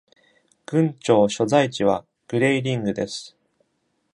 [0.65, 3.37] 郡庁所在地はグレイリングです。